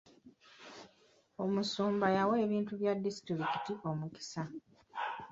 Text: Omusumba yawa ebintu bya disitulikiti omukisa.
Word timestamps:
Omusumba 1.43 2.07
yawa 2.17 2.35
ebintu 2.45 2.71
bya 2.79 2.93
disitulikiti 3.03 3.73
omukisa. 3.89 4.43